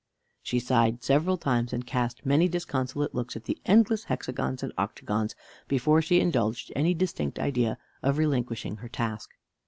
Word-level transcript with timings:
She 0.41 0.57
sighed 0.57 1.03
several 1.03 1.37
times, 1.37 1.73
and 1.73 1.85
cast 1.85 2.25
many 2.25 2.47
disconsolate 2.47 3.13
looks 3.13 3.35
at 3.35 3.43
the 3.43 3.59
endless 3.67 4.05
hexagons 4.05 4.63
and 4.63 4.73
octagons, 4.75 5.35
before 5.67 6.01
she 6.01 6.19
indulged 6.19 6.73
any 6.75 6.95
distinct 6.95 7.37
idea 7.37 7.77
of 8.01 8.17
relinquishing 8.17 8.77
her 8.77 8.89
task. 8.89 9.29